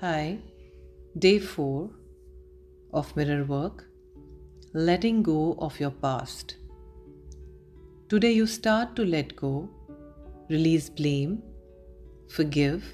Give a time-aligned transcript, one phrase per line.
[0.00, 0.40] Hi,
[1.18, 1.88] day 4
[2.92, 3.86] of mirror work
[4.74, 6.56] letting go of your past.
[8.10, 9.70] Today you start to let go,
[10.50, 11.42] release blame,
[12.28, 12.84] forgive,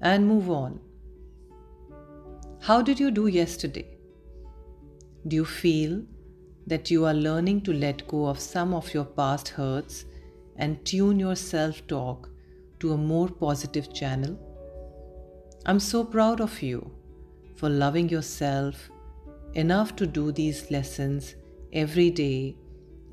[0.00, 0.80] and move on.
[2.62, 3.86] How did you do yesterday?
[5.28, 6.02] Do you feel
[6.66, 10.06] that you are learning to let go of some of your past hurts
[10.56, 12.30] and tune your self talk
[12.80, 14.45] to a more positive channel?
[15.68, 16.92] I'm so proud of you
[17.56, 18.88] for loving yourself
[19.54, 21.34] enough to do these lessons
[21.72, 22.56] every day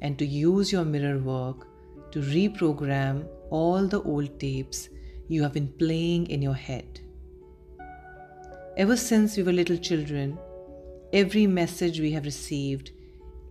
[0.02, 1.66] and to use your mirror work
[2.12, 4.90] to reprogram all the old tapes
[5.28, 7.00] you have been playing in your head.
[8.78, 10.38] Ever since we were little children,
[11.12, 12.92] every message we have received,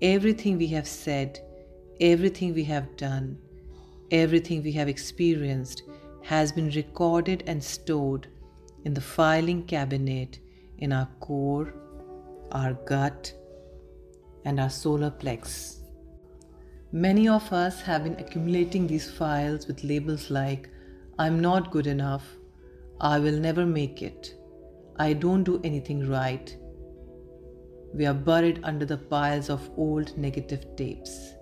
[0.00, 1.40] everything we have said,
[2.00, 3.36] everything we have done,
[4.12, 5.82] everything we have experienced
[6.22, 8.28] has been recorded and stored
[8.84, 10.38] in the filing cabinet
[10.78, 11.74] in our core,
[12.50, 13.32] our gut,
[14.44, 15.82] and our solar plex.
[16.90, 20.68] Many of us have been accumulating these files with labels like
[21.18, 22.24] I'm not good enough,
[23.00, 24.34] I will never make it,
[24.96, 26.56] I don't do anything right.
[27.94, 31.34] We are buried under the piles of old negative tapes.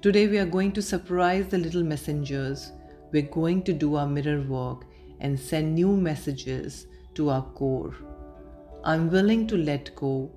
[0.00, 2.72] Today, we are going to surprise the little messengers.
[3.12, 4.84] We're going to do our mirror work
[5.20, 7.94] and send new messages to our core.
[8.84, 10.30] I'm willing to let go.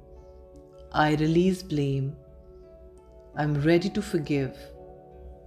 [0.92, 2.16] I release blame.
[3.38, 4.58] I'm ready to forgive.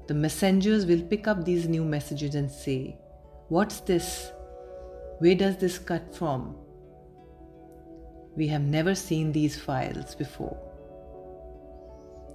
[0.07, 2.99] The messengers will pick up these new messages and say,
[3.49, 4.31] What's this?
[5.19, 6.57] Where does this cut from?
[8.37, 10.57] We have never seen these files before.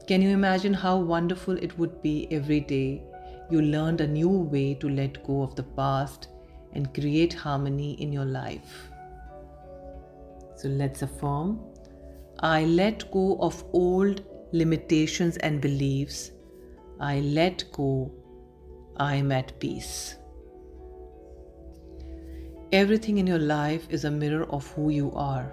[0.07, 3.03] Can you imagine how wonderful it would be every day
[3.51, 6.27] you learned a new way to let go of the past
[6.73, 8.89] and create harmony in your life.
[10.55, 11.59] So let's affirm
[12.41, 16.31] I let go of old limitations and beliefs.
[16.99, 18.11] I let go.
[18.97, 20.15] I am at peace.
[22.71, 25.51] Everything in your life is a mirror of who you are.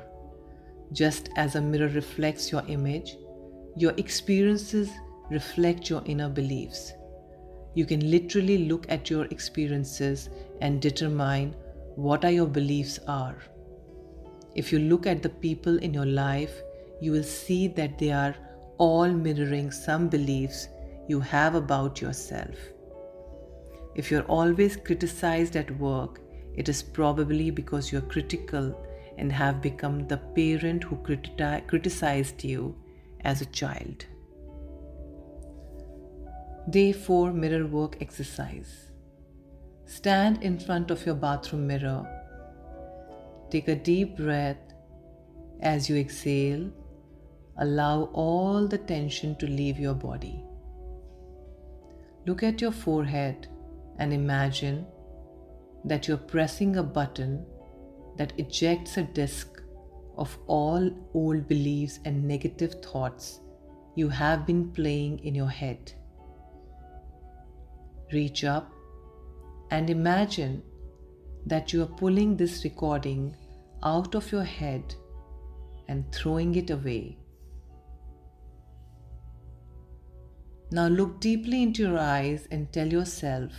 [0.92, 3.16] Just as a mirror reflects your image,
[3.76, 4.90] your experiences
[5.30, 6.92] reflect your inner beliefs.
[7.76, 10.30] You can literally look at your experiences
[10.62, 11.54] and determine
[11.94, 13.36] what are your beliefs are.
[14.54, 16.54] If you look at the people in your life,
[17.02, 18.34] you will see that they are
[18.78, 20.68] all mirroring some beliefs
[21.06, 22.56] you have about yourself.
[23.94, 26.20] If you're always criticized at work,
[26.54, 28.74] it is probably because you're critical
[29.18, 32.74] and have become the parent who criti- criticized you
[33.20, 34.06] as a child.
[36.68, 38.90] Day 4 Mirror Work Exercise
[39.84, 42.04] Stand in front of your bathroom mirror.
[43.50, 44.58] Take a deep breath.
[45.60, 46.68] As you exhale,
[47.58, 50.42] allow all the tension to leave your body.
[52.26, 53.46] Look at your forehead
[54.00, 54.86] and imagine
[55.84, 57.46] that you're pressing a button
[58.16, 59.62] that ejects a disk
[60.16, 63.38] of all old beliefs and negative thoughts
[63.94, 65.92] you have been playing in your head.
[68.12, 68.72] Reach up
[69.70, 70.62] and imagine
[71.44, 73.36] that you are pulling this recording
[73.82, 74.94] out of your head
[75.88, 77.18] and throwing it away.
[80.70, 83.52] Now look deeply into your eyes and tell yourself,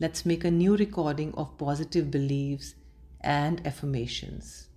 [0.00, 2.74] let's make a new recording of positive beliefs
[3.20, 4.68] and affirmations.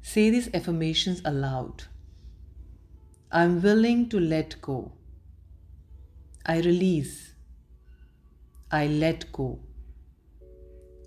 [0.00, 1.84] Say these affirmations aloud.
[3.30, 4.92] I'm willing to let go.
[6.44, 7.34] I release.
[8.70, 9.60] I let go.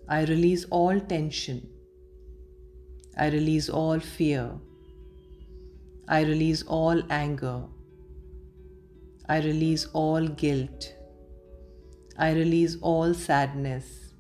[0.08, 1.68] I release all tension.
[3.18, 4.52] I release all fear.
[6.08, 7.64] I release all anger.
[9.28, 10.94] I release all guilt.
[12.18, 14.14] I release all sadness.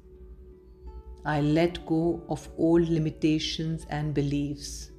[1.23, 4.91] I let go of old limitations and beliefs.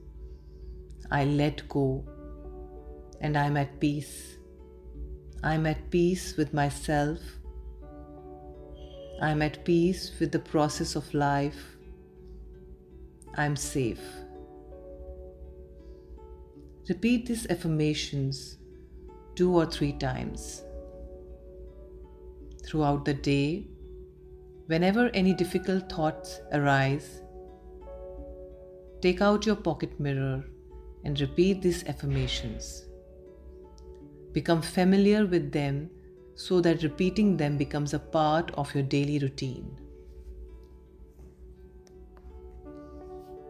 [1.10, 2.06] I let go
[3.20, 4.35] and I'm at peace.
[5.42, 7.18] I'm at peace with myself.
[9.20, 11.76] I'm at peace with the process of life.
[13.36, 14.00] I'm safe.
[16.88, 18.58] Repeat these affirmations
[19.34, 20.62] two or three times.
[22.64, 23.68] Throughout the day,
[24.66, 27.22] whenever any difficult thoughts arise,
[29.02, 30.44] take out your pocket mirror
[31.04, 32.86] and repeat these affirmations.
[34.36, 35.88] Become familiar with them
[36.34, 39.78] so that repeating them becomes a part of your daily routine.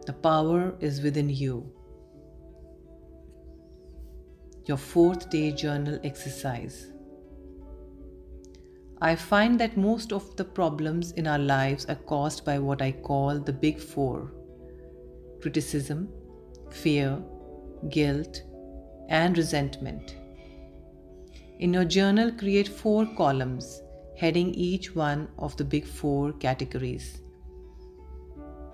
[0.05, 1.69] The power is within you.
[4.63, 6.93] Your fourth day journal exercise.
[9.01, 12.93] I find that most of the problems in our lives are caused by what I
[12.93, 14.31] call the big four
[15.41, 16.07] criticism,
[16.71, 17.21] fear,
[17.89, 18.41] guilt,
[19.09, 20.15] and resentment.
[21.59, 23.81] In your journal, create four columns
[24.15, 27.21] heading each one of the big four categories.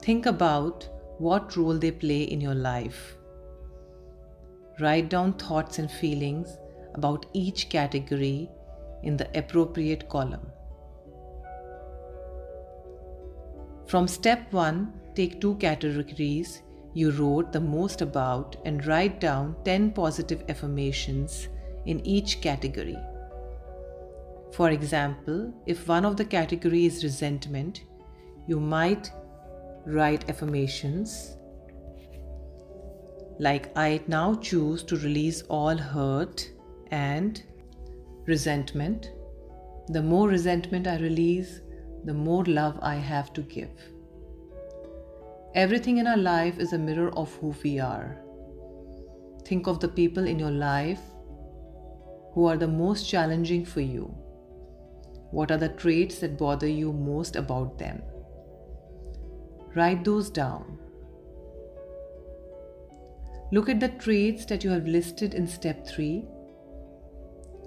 [0.02, 3.16] Think about what role they play in your life.
[4.82, 6.58] Write down thoughts and feelings
[6.94, 8.50] about each category
[9.04, 10.46] in the appropriate column.
[13.86, 16.64] From step 1, take two categories
[16.94, 21.48] you wrote the most about and write down 10 positive affirmations
[21.86, 22.98] in each category.
[24.54, 27.82] For example, if one of the categories is resentment,
[28.48, 29.12] you might
[29.86, 31.38] write affirmations
[33.40, 36.50] like I now choose to release all hurt
[36.92, 37.42] and
[38.26, 39.10] resentment.
[39.88, 41.62] The more resentment I release,
[42.06, 43.72] the more love I have to give.
[45.56, 48.18] Everything in our life is a mirror of who we are.
[49.46, 51.02] Think of the people in your life
[52.34, 54.14] who are the most challenging for you
[55.34, 58.04] what are the traits that bother you most about them?
[59.76, 60.78] Write those down.
[63.52, 66.24] Look at the traits that you have listed in step 3.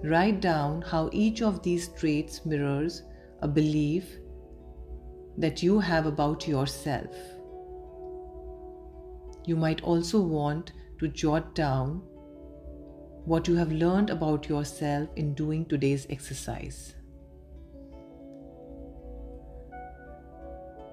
[0.05, 3.03] Write down how each of these traits mirrors
[3.41, 4.15] a belief
[5.37, 7.13] that you have about yourself.
[9.45, 12.01] You might also want to jot down
[13.31, 16.95] what you have learned about yourself in doing today's exercise.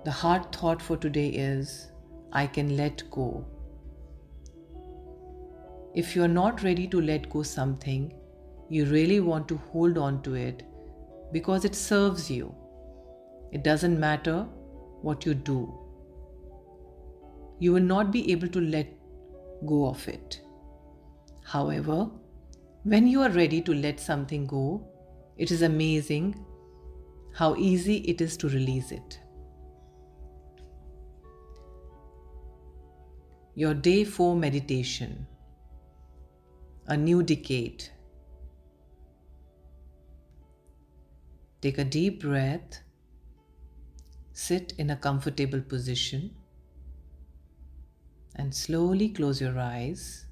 [0.05, 1.93] The hard thought for today is
[2.33, 3.47] I can let go.
[5.95, 8.13] If you're not ready to let go something,
[8.69, 10.65] you really want to hold on to it
[11.31, 12.53] because it serves you.
[13.53, 14.41] It doesn't matter
[15.03, 15.73] what you do.
[17.61, 18.89] You will not be able to let
[19.65, 20.41] go of it.
[21.45, 22.11] However,
[22.85, 24.87] when you are ready to let something go,
[25.39, 26.45] it is amazing
[27.35, 29.19] how easy it is to release it.
[33.55, 35.27] Your day 4 meditation.
[36.89, 37.85] A new decade.
[41.63, 42.81] Take a deep breath.
[44.33, 46.35] Sit in a comfortable position
[48.37, 50.27] and slowly close your eyes.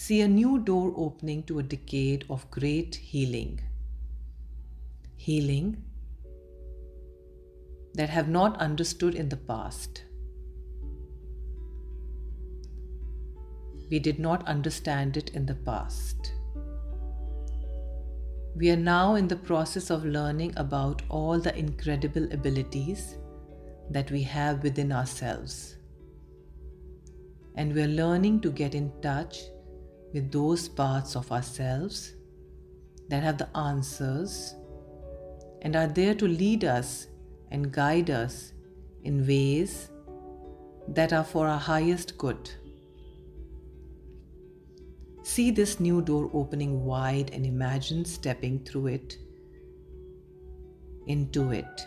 [0.00, 3.60] See a new door opening to a decade of great healing.
[5.16, 5.82] Healing
[7.94, 10.04] that have not understood in the past.
[13.90, 16.32] We did not understand it in the past.
[18.54, 23.16] We are now in the process of learning about all the incredible abilities
[23.90, 25.76] that we have within ourselves.
[27.56, 29.40] And we are learning to get in touch
[30.12, 32.14] with those parts of ourselves
[33.08, 34.54] that have the answers
[35.62, 37.08] and are there to lead us
[37.50, 38.52] and guide us
[39.04, 39.90] in ways
[40.88, 42.50] that are for our highest good.
[45.22, 49.18] See this new door opening wide and imagine stepping through it,
[51.06, 51.86] into it,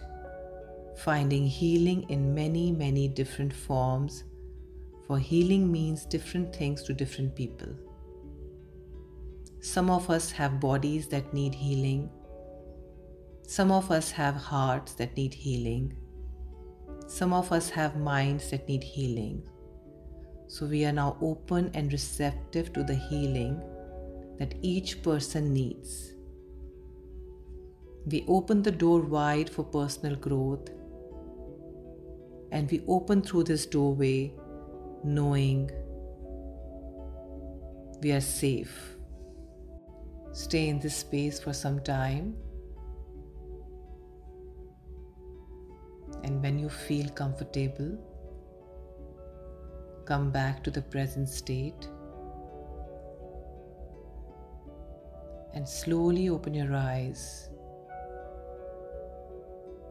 [0.97, 4.23] finding healing in many, many different forms,
[5.07, 7.69] for healing means different things to different people.
[9.61, 12.09] Some of us have bodies that need healing.
[13.47, 15.93] Some of us have hearts that need healing.
[17.07, 19.43] Some of us have minds that need healing.
[20.47, 23.61] So we are now open and receptive to the healing
[24.39, 26.13] that each person needs.
[28.07, 30.69] We open the door wide for personal growth
[32.51, 34.33] and we open through this doorway
[35.03, 35.69] knowing
[38.01, 38.95] we are safe.
[40.33, 42.35] Stay in this space for some time.
[46.23, 47.97] And when you feel comfortable,
[50.05, 51.87] come back to the present state
[55.53, 57.49] and slowly open your eyes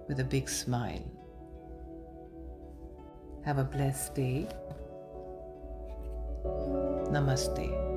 [0.09, 1.05] with a big smile.
[3.45, 4.49] Have a blessed day.
[7.11, 7.90] Namaste.